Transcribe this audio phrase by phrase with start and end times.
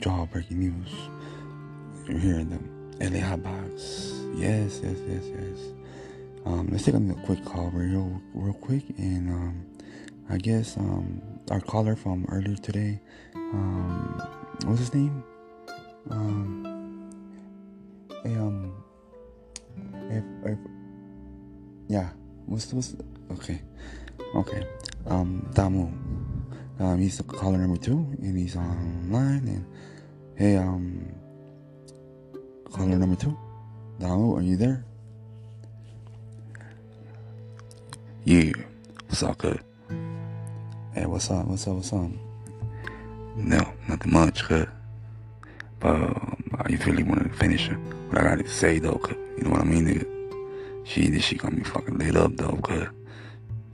[0.00, 0.92] jaw breaking news.
[2.08, 2.92] You're hearing them.
[3.00, 4.38] LA Hotbox.
[4.38, 5.58] Yes, yes, yes, yes.
[6.46, 9.66] Um, let's take a quick call real, real quick, and um,
[10.30, 13.00] I guess um, our caller from earlier today,
[13.34, 14.22] um,
[14.64, 15.22] what's his name?
[16.10, 17.10] Um,
[18.22, 18.72] hey, um,
[20.10, 20.58] if, if,
[21.88, 22.08] yeah,
[22.46, 22.96] what's what's
[23.32, 23.60] okay,
[24.34, 24.66] okay,
[25.08, 25.92] um, Damu,
[26.80, 29.66] um, he's caller number two, and he's online, and
[30.34, 31.12] hey, um,
[32.72, 33.36] caller number two,
[33.98, 34.84] Damu, are you there?
[38.24, 38.52] Yeah,
[39.06, 39.60] what's up, good?
[40.94, 41.46] Hey, what's up?
[41.46, 41.74] What's up?
[41.74, 42.10] What's up?
[43.36, 44.66] No, nothing much, cuz.
[45.78, 47.68] But um, I really want to finish
[48.08, 49.00] what I got to say, though.
[49.36, 50.86] You know what I mean, nigga?
[50.86, 52.88] She, shit got me fucking lit up, though, cuz.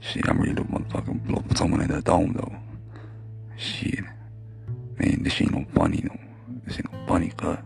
[0.01, 2.66] she, I'm ready to motherfucking blow someone in the dome, though.
[3.57, 4.05] Shit.
[4.99, 6.15] Man, this ain't no funny, no.
[6.65, 7.57] This ain't no funny, cuz.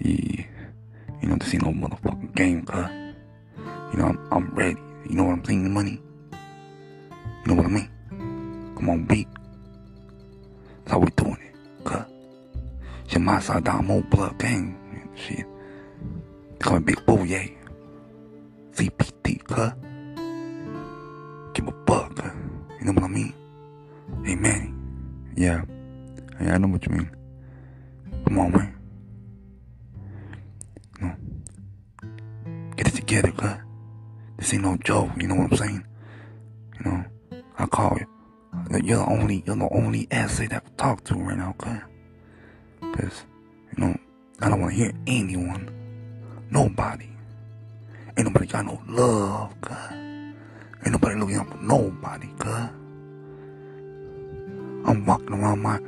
[0.00, 0.44] Yeah.
[1.22, 2.86] You know, this ain't no motherfucking game, cuz.
[3.92, 4.80] You know, I'm, I'm ready.
[5.08, 5.64] You know what I'm saying?
[5.64, 6.00] The money.
[6.32, 8.74] You know what I mean?
[8.76, 9.28] Come on, beat.
[10.84, 12.04] That's how we doing it, cuz.
[13.08, 14.78] Shit, my side down, more blood gang.
[15.14, 15.46] Shit.
[16.52, 17.46] They call me Big Boo, yeah.
[18.72, 19.85] CPT, cuz.
[26.76, 27.10] What you mean.
[28.24, 28.74] Come on, man.
[31.00, 32.72] No.
[32.76, 33.56] Get it together, cuz.
[34.36, 35.86] This ain't no joke, you know what I'm saying?
[36.78, 37.04] You know,
[37.58, 38.06] I call you.
[38.82, 41.80] You're the only, you're the only asset that I can talk to right now, cuz.
[42.94, 43.24] Cause,
[43.76, 43.96] you know,
[44.40, 45.70] I don't want to hear anyone.
[46.50, 47.08] Nobody.
[48.16, 49.76] Ain't nobody got no love, cuz.
[49.92, 52.68] Ain't nobody looking out for nobody, cuz.
[54.86, 55.80] I'm walking around my,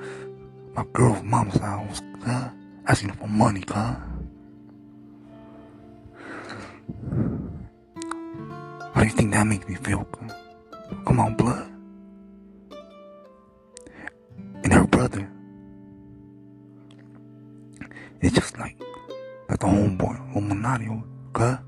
[0.78, 2.44] my girl's mom's house, cuz.
[2.86, 3.96] Asking for money, huh?
[8.94, 10.06] How do you think that makes me feel?
[11.04, 11.68] Come on, blood.
[14.62, 15.28] And her brother.
[18.20, 18.76] It's just like,
[19.48, 20.88] like the homeboy, Illuminati,
[21.32, 21.58] cuz.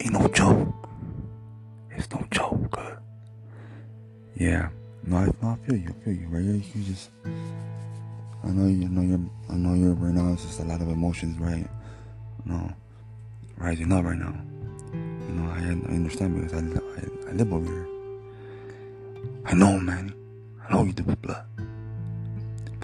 [0.00, 0.51] Ain't no joke.
[4.36, 4.70] Yeah,
[5.04, 5.88] no, I, no, I feel you.
[5.88, 6.28] I feel you.
[6.28, 6.42] Right?
[6.42, 8.86] You, you just, I know you.
[8.86, 9.30] I know you're.
[9.50, 10.32] I know you're right now.
[10.32, 11.68] It's just a lot of emotions, right?
[12.44, 12.72] No,
[13.56, 14.34] rising up right now.
[14.92, 17.88] You know, I, I understand because I, I, I live over here.
[19.46, 20.14] I know, man.
[20.66, 21.02] I know you do.
[21.04, 21.46] But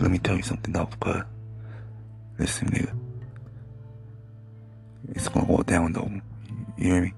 [0.00, 1.22] let me tell you something, though, cuz.
[2.38, 2.96] Listen, nigga.
[5.10, 6.10] It's gonna go down, though.
[6.76, 7.14] You hear me?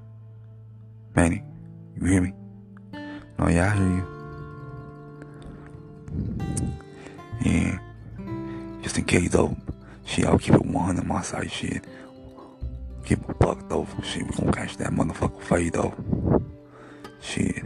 [1.15, 1.43] Manny,
[2.01, 2.33] you hear me?
[3.39, 4.20] No, yeah, I hear you.
[7.45, 7.79] Yeah.
[8.83, 9.57] Just in case, though.
[10.05, 11.85] Shit, I'll keep it 100 on my side, shit.
[13.05, 13.87] Keep a buck, though.
[14.03, 15.95] Shit, we gonna catch that motherfucker fade, though.
[17.21, 17.63] Shit.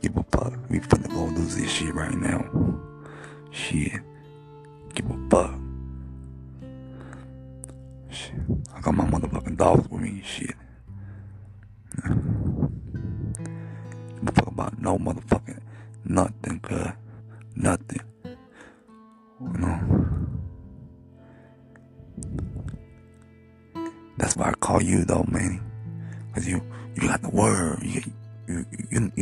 [0.00, 0.54] Give a fuck.
[0.68, 2.44] We finna go lose this shit right now.
[3.50, 4.00] Shit.
[4.94, 5.54] Give a fuck.
[8.10, 8.34] Shit.
[8.74, 10.22] I got my motherfucking dogs with me.
[10.24, 10.54] Shit.
[12.04, 12.12] Give
[14.28, 15.55] a fuck about no motherfucking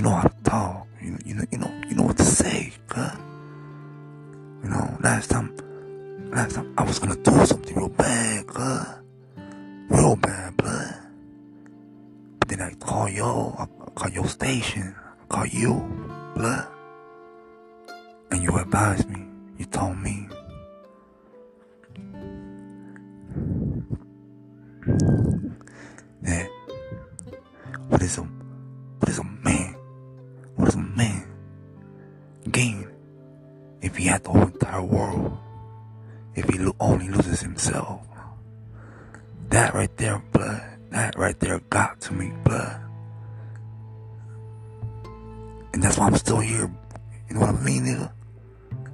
[0.05, 0.87] know how to talk.
[1.01, 3.13] You, you know, you know, you know what to say, cuz.
[4.63, 5.57] You know, last time,
[6.31, 8.87] last time I was gonna do something real bad, cuz.
[9.89, 10.95] Real bad, blood.
[12.39, 15.73] But then I call yo, I call your station, I call you,
[16.35, 16.69] blood.
[18.31, 19.25] And you advised me.
[19.59, 20.29] You told me.
[26.23, 26.49] That
[27.89, 28.34] what is a
[33.95, 35.39] if he had the whole entire world?
[36.35, 38.01] If he lo- only loses himself?
[39.51, 40.63] That right there, blood.
[40.91, 42.81] That right there got to me, blood.
[45.73, 46.69] And that's why I'm still here.
[47.29, 48.11] You know what I mean, nigga?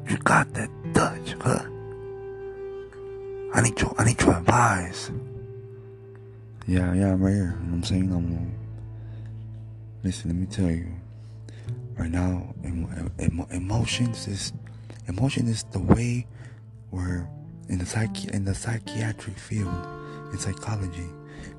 [0.07, 1.65] You got that touch, huh?
[3.55, 5.11] I need your, I need your advice.
[6.67, 7.57] Yeah, yeah, I'm right here.
[7.59, 8.13] You know what I'm saying?
[8.13, 8.17] I'm.
[8.17, 8.53] Um,
[10.05, 10.93] listen, let me tell you.
[11.97, 14.53] Right now, emo- emo- emotions is
[15.11, 16.27] emotion is the way
[16.91, 17.29] where
[17.69, 19.75] in the psyche in the psychiatric field
[20.33, 21.09] in psychology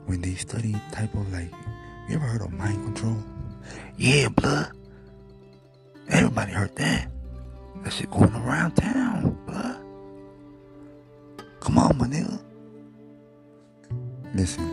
[0.06, 1.51] when they study type of like
[2.09, 3.18] you ever heard of mind control?
[3.98, 4.71] Yeah, blood.
[6.09, 7.09] Everybody heard that.
[7.83, 9.77] That shit going around town, blood.
[11.59, 12.39] Come on, my nigga.
[14.33, 14.68] Listen,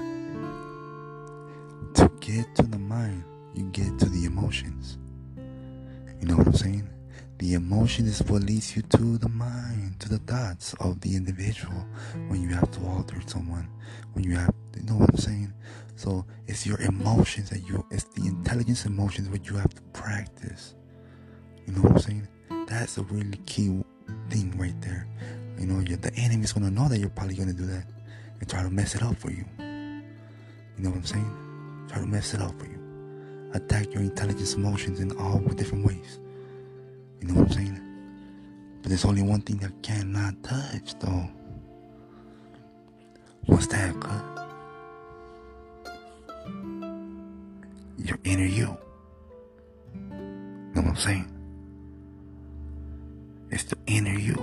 [1.94, 4.98] to get to the mind, you get to the emotions.
[6.20, 6.88] You know what I'm saying?
[7.38, 11.86] The emotion is what leads you to the mind, to the thoughts of the individual
[12.26, 13.68] when you have to alter someone,
[14.12, 15.52] when you have, you know what I'm saying?
[15.94, 20.74] So it's your emotions that you, it's the intelligence emotions what you have to practice.
[21.64, 22.28] You know what I'm saying?
[22.66, 23.84] That's a really key
[24.30, 25.06] thing right there.
[25.60, 27.84] You know, the enemy's gonna know that you're probably gonna do that
[28.40, 29.44] and try to mess it up for you.
[29.58, 31.86] You know what I'm saying?
[31.88, 33.50] Try to mess it up for you.
[33.54, 36.18] Attack your intelligence emotions in all different ways.
[37.20, 37.80] You know what I'm saying?
[38.82, 41.28] But there's only one thing that cannot touch though.
[43.46, 44.24] What's that, cut?
[47.98, 48.76] Your inner you.
[49.94, 51.34] Know what I'm saying?
[53.50, 54.36] It's the inner you.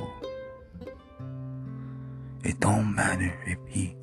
[2.44, 3.96] It don't matter if he,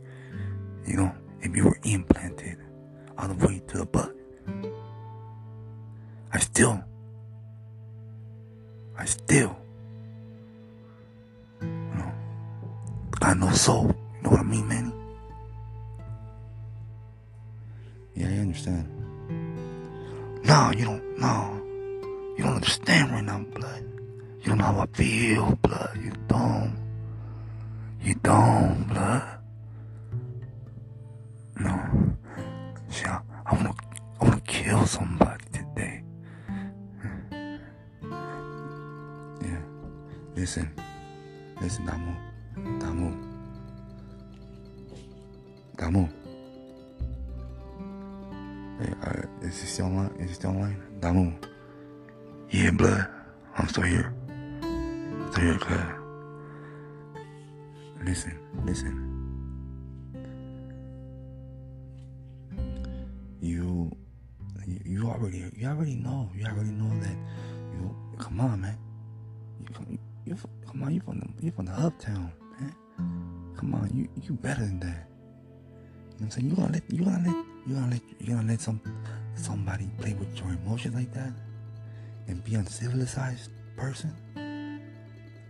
[0.86, 2.58] you know, if you were implanted
[3.18, 3.61] all the way
[20.52, 21.62] No, you don't, no.
[22.36, 23.84] You don't understand right now, blood.
[24.40, 25.98] You don't know how I feel, blood.
[25.98, 26.76] You don't.
[28.02, 29.38] You don't, blood.
[31.58, 32.14] No.
[32.90, 33.74] See, I, I wanna,
[34.20, 36.02] I wanna kill somebody today.
[39.40, 39.62] Yeah.
[40.36, 40.70] Listen.
[41.62, 42.14] Listen, Damu.
[42.78, 43.16] Damu.
[45.78, 46.21] Damu.
[48.82, 50.10] Uh, is he still online?
[50.18, 50.82] Is he still online?
[51.00, 51.34] Damu.
[52.50, 53.06] Yeah, blood.
[53.56, 54.14] I'm still here.
[55.30, 55.78] Still here, cuz.
[58.04, 59.08] Listen, listen.
[63.40, 63.90] You,
[64.66, 66.30] you, already, you already know.
[66.34, 67.16] You already know that.
[67.72, 68.78] You, come on, man.
[69.60, 70.36] You, come, you,
[70.66, 70.94] come on.
[70.94, 72.74] You from the, you from the uptown, man.
[73.56, 75.08] Come on, you, you better than that.
[76.24, 76.50] I'm saying?
[76.50, 78.80] You gonna let, you gonna let, you gonna let, you gonna let some,
[79.34, 81.32] somebody play with your emotions like that,
[82.28, 84.14] and be uncivilized person.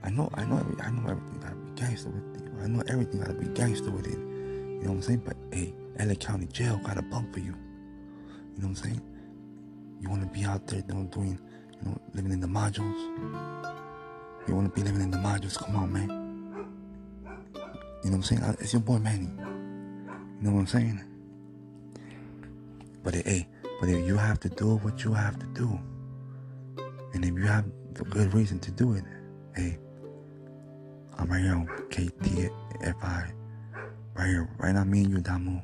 [0.05, 2.53] I know, I know, I know everything gotta be gangster with it.
[2.63, 4.19] I know everything gotta be gangster with it.
[4.19, 5.23] You know what I'm saying?
[5.25, 7.55] But hey, LA County Jail got a bump for you.
[8.57, 9.01] You know what I'm saying?
[10.01, 11.39] You wanna be out there doing, doing
[11.79, 12.99] you know, living in the modules.
[14.49, 15.57] You wanna be living in the modules?
[15.57, 16.09] Come on, man.
[18.03, 18.43] You know what I'm saying?
[18.43, 19.29] Uh, it's your boy Manny.
[20.43, 21.05] You know what I'm saying?
[23.05, 23.47] But hey,
[23.79, 25.79] but if you have to do what you have to do,
[27.15, 27.65] and if you have
[28.01, 29.05] a good reason to do it,
[29.55, 29.79] hey,
[31.17, 33.33] I'm right here on KTFI.
[34.15, 35.63] Right here, right now, me and you, Damu.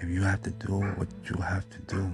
[0.00, 2.12] If you have to do what you have to do,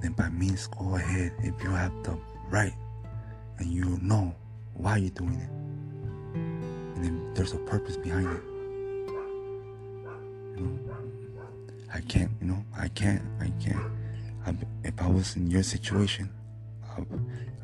[0.00, 1.32] then by means, go ahead.
[1.40, 2.16] If you have the
[2.48, 2.74] right
[3.58, 4.36] and you know
[4.74, 5.50] why you're doing it,
[6.96, 8.53] and then there's a purpose behind it.
[10.56, 10.78] Know,
[11.92, 13.84] I can't, you know, I can't, I can't.
[14.46, 14.54] I,
[14.84, 16.30] if I was in your situation,
[16.84, 17.02] I,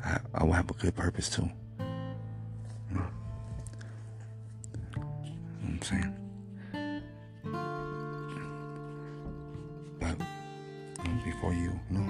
[0.03, 1.49] I, I would have a good purpose too.
[1.79, 3.05] You know,
[4.95, 5.07] you know
[5.61, 6.15] what I'm saying?
[9.99, 10.17] But
[11.05, 12.07] you know, before you, you know,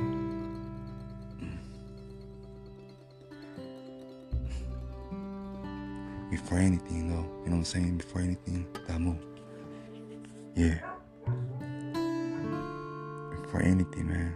[6.31, 7.97] before anything though, you know what I'm saying?
[7.97, 9.30] Before anything, Damu.
[10.55, 10.79] Yeah.
[13.49, 14.35] For anything, man.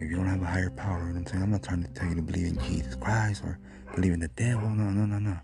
[0.00, 1.42] If you don't have a higher power, you know what I'm saying?
[1.42, 3.58] I'm not trying to tell you to believe in Jesus Christ or
[3.94, 4.68] believe in the devil.
[4.68, 5.36] No, no, no, no.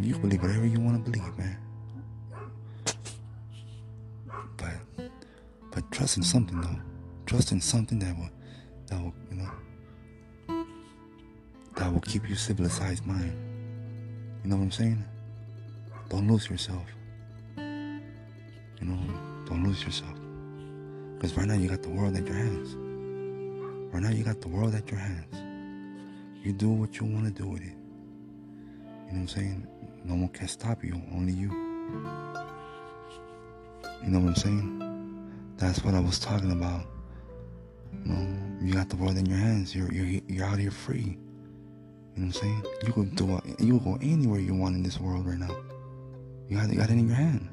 [0.00, 1.58] You can believe whatever you want to believe, man.
[4.56, 5.10] But
[5.70, 6.80] but trust in something though.
[7.26, 8.30] Trust in something that will
[8.86, 10.64] that will, you know,
[11.76, 13.36] that will keep you civilized mind.
[14.42, 15.04] You know what I'm saying?
[16.10, 16.84] Don't lose yourself.
[17.56, 18.00] You
[18.82, 18.98] know,
[19.46, 20.12] don't lose yourself.
[21.14, 22.74] Because right now you got the world at your hands.
[23.94, 25.36] Right now you got the world at your hands.
[26.44, 27.66] You do what you want to do with it.
[27.66, 29.66] You know what I'm saying?
[30.04, 31.48] No one can stop you, only you.
[34.02, 35.30] You know what I'm saying?
[35.58, 36.86] That's what I was talking about.
[38.04, 39.76] You know, you got the world in your hands.
[39.76, 41.18] You're you're you're out here free.
[42.16, 42.64] You know what I'm saying?
[42.86, 43.40] You can do.
[43.58, 45.54] You can go anywhere you want in this world right now.
[46.50, 47.48] You got, you got it in your hand.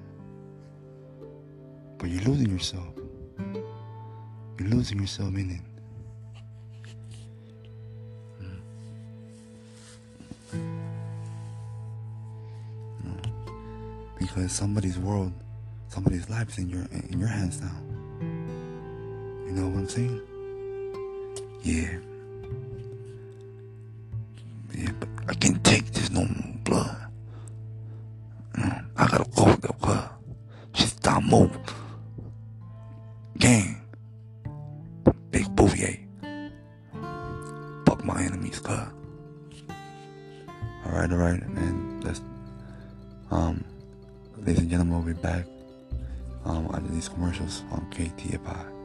[2.00, 2.88] But you're losing yourself.
[4.60, 5.62] You're losing yourself in it.
[14.18, 15.32] because somebody's world,
[15.89, 17.75] somebody's life is in your in your hands now.
[18.22, 20.22] You know what I'm saying?
[21.63, 22.00] Yeah.
[24.75, 24.92] Yeah,
[40.86, 42.21] Alright, alright, and that's
[43.29, 43.63] um
[44.38, 45.45] ladies and gentlemen we'll be back
[46.45, 48.76] um after these commercials on KTFI.